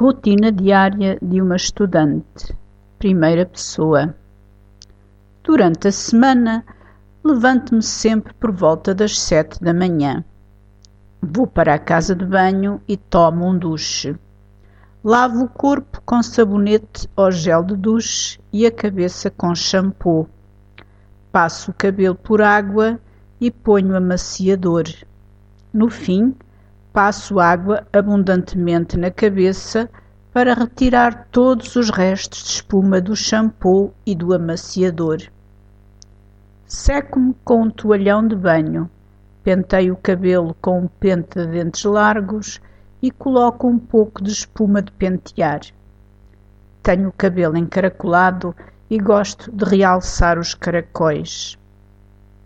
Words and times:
Rotina 0.00 0.52
diária 0.52 1.18
de 1.20 1.42
uma 1.42 1.56
estudante. 1.56 2.56
Primeira 3.00 3.44
pessoa. 3.44 4.14
Durante 5.42 5.88
a 5.88 5.92
semana, 5.92 6.64
levanto-me 7.24 7.82
sempre 7.82 8.32
por 8.34 8.52
volta 8.52 8.94
das 8.94 9.18
sete 9.18 9.60
da 9.60 9.74
manhã. 9.74 10.24
Vou 11.20 11.48
para 11.48 11.74
a 11.74 11.80
casa 11.80 12.14
de 12.14 12.24
banho 12.24 12.80
e 12.86 12.96
tomo 12.96 13.44
um 13.44 13.58
duche. 13.58 14.14
Lavo 15.02 15.46
o 15.46 15.48
corpo 15.48 16.00
com 16.06 16.22
sabonete 16.22 17.10
ou 17.16 17.32
gel 17.32 17.64
de 17.64 17.74
duche 17.74 18.38
e 18.52 18.66
a 18.66 18.70
cabeça 18.70 19.32
com 19.32 19.52
shampoo. 19.52 20.28
Passo 21.32 21.72
o 21.72 21.74
cabelo 21.74 22.14
por 22.14 22.40
água 22.40 23.00
e 23.40 23.50
ponho 23.50 23.96
amaciador. 23.96 24.84
No 25.72 25.90
fim, 25.90 26.36
passo 26.98 27.38
água 27.38 27.86
abundantemente 27.92 28.96
na 28.96 29.08
cabeça 29.08 29.88
para 30.32 30.52
retirar 30.52 31.28
todos 31.30 31.76
os 31.76 31.90
restos 31.90 32.42
de 32.42 32.50
espuma 32.50 33.00
do 33.00 33.14
shampoo 33.14 33.94
e 34.04 34.16
do 34.16 34.34
amaciador. 34.34 35.18
Seco-me 36.66 37.36
com 37.44 37.62
um 37.62 37.70
toalhão 37.70 38.26
de 38.26 38.34
banho, 38.34 38.90
penteio 39.44 39.94
o 39.94 39.96
cabelo 39.96 40.56
com 40.60 40.80
um 40.80 40.88
pente 40.88 41.38
de 41.38 41.46
dentes 41.46 41.84
largos 41.84 42.60
e 43.00 43.12
coloco 43.12 43.68
um 43.68 43.78
pouco 43.78 44.20
de 44.20 44.32
espuma 44.32 44.82
de 44.82 44.90
pentear. 44.90 45.60
Tenho 46.82 47.10
o 47.10 47.12
cabelo 47.12 47.56
encaracolado 47.56 48.52
e 48.90 48.98
gosto 48.98 49.52
de 49.52 49.64
realçar 49.64 50.36
os 50.36 50.52
caracóis. 50.52 51.56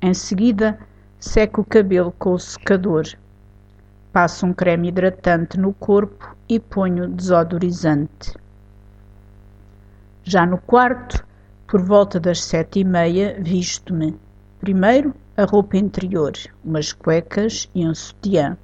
Em 0.00 0.14
seguida, 0.14 0.78
seco 1.20 1.60
o 1.60 1.66
cabelo 1.66 2.14
com 2.18 2.32
o 2.32 2.38
secador 2.38 3.04
Passo 4.20 4.46
um 4.46 4.52
creme 4.52 4.88
hidratante 4.88 5.60
no 5.60 5.72
corpo 5.72 6.36
e 6.48 6.58
ponho 6.58 7.06
desodorizante. 7.06 8.34
Já 10.24 10.44
no 10.44 10.58
quarto, 10.58 11.24
por 11.68 11.80
volta 11.80 12.18
das 12.18 12.42
sete 12.42 12.80
e 12.80 12.84
meia, 12.84 13.36
visto-me. 13.40 14.18
Primeiro, 14.58 15.14
a 15.36 15.44
roupa 15.44 15.76
interior, 15.76 16.32
umas 16.64 16.92
cuecas 16.92 17.70
e 17.72 17.86
um 17.86 17.94
sutiã. 17.94 18.58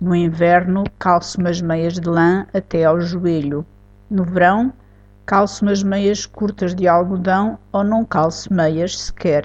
No 0.00 0.16
inverno, 0.16 0.84
calço 0.98 1.38
umas 1.38 1.60
meias 1.60 2.00
de 2.00 2.08
lã 2.08 2.46
até 2.54 2.86
ao 2.86 3.02
joelho. 3.02 3.66
No 4.08 4.24
verão, 4.24 4.72
calço 5.26 5.62
umas 5.62 5.82
meias 5.82 6.24
curtas 6.24 6.74
de 6.74 6.88
algodão 6.88 7.58
ou 7.70 7.84
não 7.84 8.02
calço 8.02 8.50
meias 8.50 8.98
sequer. 8.98 9.44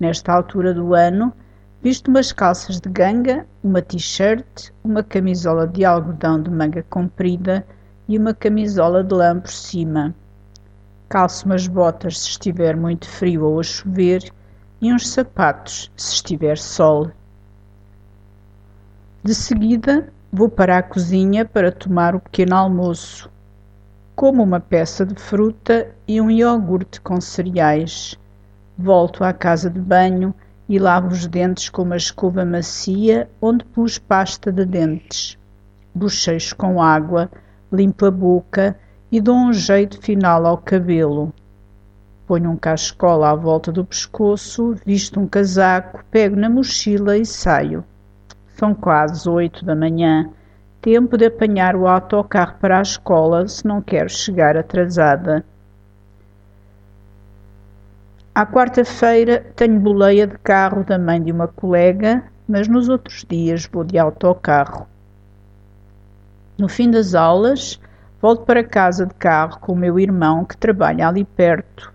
Nesta 0.00 0.32
altura 0.32 0.74
do 0.74 0.94
ano, 0.94 1.32
Visto 1.82 2.08
umas 2.08 2.32
calças 2.32 2.80
de 2.80 2.88
ganga, 2.88 3.46
uma 3.62 3.82
t-shirt, 3.82 4.70
uma 4.82 5.02
camisola 5.02 5.66
de 5.66 5.84
algodão 5.84 6.42
de 6.42 6.50
manga 6.50 6.82
comprida 6.88 7.66
e 8.08 8.18
uma 8.18 8.34
camisola 8.34 9.04
de 9.04 9.14
lã 9.14 9.38
por 9.38 9.50
cima. 9.50 10.14
Calço 11.08 11.46
umas 11.46 11.66
botas 11.68 12.18
se 12.18 12.30
estiver 12.30 12.76
muito 12.76 13.08
frio 13.08 13.44
ou 13.44 13.60
a 13.60 13.62
chover 13.62 14.32
e 14.80 14.92
uns 14.92 15.08
sapatos 15.08 15.90
se 15.96 16.14
estiver 16.14 16.58
sol. 16.58 17.10
De 19.22 19.34
seguida, 19.34 20.12
vou 20.32 20.48
para 20.48 20.78
a 20.78 20.82
cozinha 20.82 21.44
para 21.44 21.70
tomar 21.70 22.14
o 22.14 22.20
pequeno 22.20 22.56
almoço. 22.56 23.30
Como 24.14 24.42
uma 24.42 24.60
peça 24.60 25.04
de 25.04 25.14
fruta 25.20 25.88
e 26.08 26.20
um 26.20 26.30
iogurte 26.30 27.00
com 27.00 27.20
cereais. 27.20 28.18
Volto 28.78 29.22
à 29.22 29.32
casa 29.32 29.68
de 29.68 29.78
banho 29.78 30.34
e 30.68 30.78
lavo 30.78 31.08
os 31.08 31.26
dentes 31.26 31.68
com 31.68 31.82
uma 31.82 31.96
escova 31.96 32.44
macia 32.44 33.28
onde 33.40 33.64
pus 33.64 33.98
pasta 33.98 34.50
de 34.50 34.64
dentes. 34.64 35.38
Bochecho 35.94 36.56
com 36.56 36.82
água, 36.82 37.30
limpo 37.72 38.06
a 38.06 38.10
boca 38.10 38.76
e 39.10 39.20
dou 39.20 39.36
um 39.36 39.52
jeito 39.52 40.00
final 40.00 40.44
ao 40.46 40.58
cabelo. 40.58 41.32
Ponho 42.26 42.50
um 42.50 42.56
cachecol 42.56 43.22
à 43.22 43.34
volta 43.34 43.70
do 43.70 43.84
pescoço, 43.84 44.74
visto 44.84 45.20
um 45.20 45.28
casaco, 45.28 46.04
pego 46.10 46.34
na 46.34 46.50
mochila 46.50 47.16
e 47.16 47.24
saio. 47.24 47.84
São 48.56 48.74
quase 48.74 49.28
oito 49.28 49.64
da 49.64 49.76
manhã, 49.76 50.28
tempo 50.82 51.16
de 51.16 51.26
apanhar 51.26 51.76
o 51.76 51.86
autocarro 51.86 52.56
para 52.60 52.78
a 52.78 52.82
escola 52.82 53.46
se 53.46 53.64
não 53.66 53.80
quero 53.80 54.08
chegar 54.08 54.56
atrasada. 54.56 55.44
À 58.36 58.44
quarta-feira 58.44 59.46
tenho 59.56 59.80
boleia 59.80 60.26
de 60.26 60.36
carro 60.36 60.84
da 60.84 60.98
mãe 60.98 61.22
de 61.22 61.32
uma 61.32 61.48
colega, 61.48 62.22
mas 62.46 62.68
nos 62.68 62.86
outros 62.86 63.24
dias 63.26 63.64
vou 63.64 63.82
de 63.82 63.96
autocarro. 63.96 64.86
No 66.58 66.68
fim 66.68 66.90
das 66.90 67.14
aulas, 67.14 67.80
volto 68.20 68.44
para 68.44 68.62
casa 68.62 69.06
de 69.06 69.14
carro 69.14 69.58
com 69.60 69.72
o 69.72 69.76
meu 69.76 69.98
irmão 69.98 70.44
que 70.44 70.54
trabalha 70.54 71.08
ali 71.08 71.24
perto. 71.24 71.90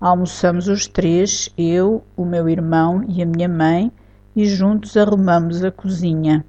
Almoçamos 0.00 0.66
os 0.66 0.88
três, 0.88 1.54
eu, 1.56 2.02
o 2.16 2.24
meu 2.24 2.48
irmão 2.48 3.04
e 3.06 3.22
a 3.22 3.24
minha 3.24 3.48
mãe, 3.48 3.92
e 4.34 4.44
juntos 4.44 4.96
arrumamos 4.96 5.62
a 5.62 5.70
cozinha. 5.70 6.44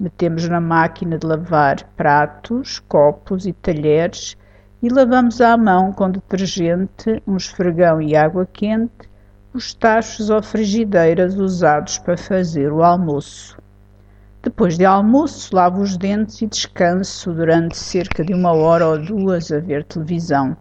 Metemos 0.00 0.48
na 0.48 0.60
máquina 0.60 1.16
de 1.16 1.24
lavar 1.24 1.84
pratos, 1.96 2.80
copos 2.88 3.46
e 3.46 3.52
talheres 3.52 4.36
e 4.82 4.88
lavamos 4.88 5.40
à 5.40 5.56
mão 5.56 5.92
com 5.92 6.10
detergente, 6.10 7.22
um 7.26 7.36
esfregão 7.36 8.00
e 8.00 8.14
água 8.14 8.46
quente 8.46 9.08
os 9.52 9.74
tachos 9.74 10.30
ou 10.30 10.42
frigideiras 10.42 11.36
usados 11.36 11.98
para 11.98 12.16
fazer 12.16 12.72
o 12.72 12.82
almoço. 12.82 13.58
Depois 14.42 14.78
de 14.78 14.84
almoço, 14.84 15.54
lavo 15.54 15.80
os 15.80 15.96
dentes 15.96 16.40
e 16.42 16.46
descanso 16.46 17.32
durante 17.32 17.76
cerca 17.76 18.24
de 18.24 18.32
uma 18.32 18.52
hora 18.52 18.86
ou 18.86 18.98
duas 18.98 19.50
a 19.50 19.58
ver 19.58 19.84
televisão. 19.84 20.56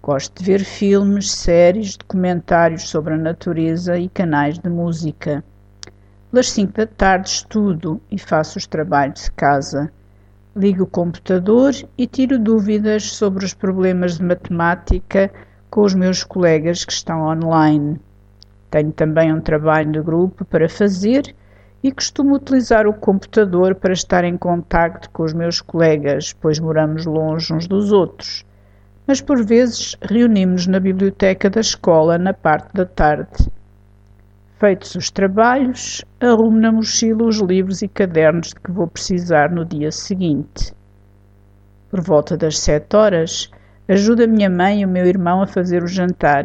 Gosto 0.00 0.38
de 0.38 0.44
ver 0.44 0.64
filmes, 0.64 1.32
séries, 1.32 1.96
documentários 1.96 2.88
sobre 2.88 3.14
a 3.14 3.18
natureza 3.18 3.98
e 3.98 4.08
canais 4.08 4.58
de 4.58 4.68
música. 4.68 5.42
Pelas 6.30 6.50
cinco 6.50 6.74
da 6.74 6.86
tarde 6.86 7.28
estudo 7.28 8.00
e 8.10 8.18
faço 8.18 8.58
os 8.58 8.66
trabalhos 8.66 9.24
de 9.24 9.32
casa. 9.32 9.92
Ligo 10.54 10.82
o 10.82 10.86
computador 10.86 11.72
e 11.96 12.06
tiro 12.06 12.38
dúvidas 12.38 13.14
sobre 13.14 13.42
os 13.42 13.54
problemas 13.54 14.18
de 14.18 14.24
matemática 14.24 15.32
com 15.70 15.80
os 15.80 15.94
meus 15.94 16.22
colegas 16.24 16.84
que 16.84 16.92
estão 16.92 17.22
online. 17.22 17.98
Tenho 18.70 18.92
também 18.92 19.32
um 19.32 19.40
trabalho 19.40 19.90
de 19.90 20.02
grupo 20.02 20.44
para 20.44 20.68
fazer 20.68 21.34
e 21.82 21.90
costumo 21.90 22.34
utilizar 22.34 22.86
o 22.86 22.92
computador 22.92 23.74
para 23.74 23.94
estar 23.94 24.24
em 24.24 24.36
contacto 24.36 25.08
com 25.08 25.22
os 25.22 25.32
meus 25.32 25.62
colegas, 25.62 26.34
pois 26.34 26.60
moramos 26.60 27.06
longe 27.06 27.50
uns 27.54 27.66
dos 27.66 27.90
outros. 27.90 28.44
Mas 29.06 29.22
por 29.22 29.42
vezes 29.42 29.96
reunimos-nos 30.02 30.66
na 30.66 30.78
biblioteca 30.78 31.48
da 31.48 31.62
escola 31.62 32.18
na 32.18 32.34
parte 32.34 32.74
da 32.74 32.84
tarde. 32.84 33.50
Feitos 34.62 34.94
os 34.94 35.10
trabalhos, 35.10 36.04
arrumo 36.20 36.60
na 36.60 36.70
mochila 36.70 37.24
os 37.24 37.40
livros 37.40 37.82
e 37.82 37.88
cadernos 37.88 38.50
de 38.50 38.60
que 38.60 38.70
vou 38.70 38.86
precisar 38.86 39.50
no 39.50 39.64
dia 39.64 39.90
seguinte. 39.90 40.72
Por 41.90 42.00
volta 42.00 42.36
das 42.36 42.60
sete 42.60 42.94
horas, 42.94 43.50
ajudo 43.88 44.22
a 44.22 44.26
minha 44.28 44.48
mãe 44.48 44.80
e 44.80 44.84
o 44.84 44.88
meu 44.88 45.04
irmão 45.04 45.42
a 45.42 45.48
fazer 45.48 45.82
o 45.82 45.88
jantar. 45.88 46.44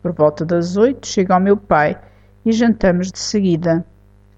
Por 0.00 0.14
volta 0.14 0.46
das 0.46 0.78
oito, 0.78 1.06
chega 1.06 1.34
ao 1.34 1.40
meu 1.40 1.54
pai 1.54 2.00
e 2.42 2.52
jantamos 2.52 3.12
de 3.12 3.18
seguida. 3.18 3.84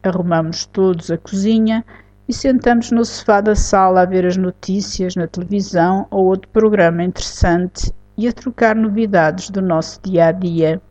Arrumamos 0.02 0.66
todos 0.66 1.08
a 1.08 1.16
cozinha 1.16 1.84
e 2.28 2.32
sentamos 2.32 2.90
no 2.90 3.04
sofá 3.04 3.40
da 3.40 3.54
sala 3.54 4.02
a 4.02 4.06
ver 4.06 4.26
as 4.26 4.36
notícias 4.36 5.14
na 5.14 5.28
televisão 5.28 6.08
ou 6.10 6.24
outro 6.24 6.48
programa 6.48 7.04
interessante 7.04 7.92
e 8.18 8.26
a 8.26 8.32
trocar 8.32 8.74
novidades 8.74 9.50
do 9.50 9.62
nosso 9.62 10.00
dia 10.02 10.26
a 10.26 10.32
dia. 10.32 10.82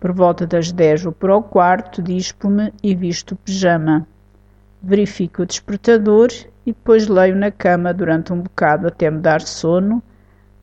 Por 0.00 0.12
volta 0.12 0.46
das 0.46 0.72
dez 0.72 1.02
vou 1.02 1.12
para 1.12 1.36
o 1.36 1.42
quarto, 1.42 2.00
dispo-me 2.00 2.72
e 2.82 2.94
visto 2.94 3.32
o 3.32 3.36
pijama. 3.36 4.06
Verifico 4.82 5.42
o 5.42 5.46
despertador 5.46 6.28
e 6.64 6.72
depois 6.72 7.06
leio 7.06 7.36
na 7.36 7.50
cama 7.50 7.92
durante 7.92 8.32
um 8.32 8.40
bocado 8.40 8.88
até 8.88 9.10
me 9.10 9.18
dar 9.20 9.42
sono, 9.42 10.02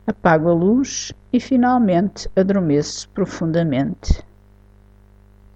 apago 0.04 0.48
a 0.48 0.52
luz 0.52 1.12
e 1.32 1.38
finalmente 1.38 2.28
adormeço 2.34 3.08
profundamente. 3.10 4.27